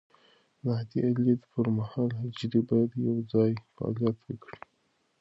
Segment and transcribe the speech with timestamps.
[0.63, 4.59] د عادي لید پر مهال، حجرې باید یوځای فعالیت وکړي.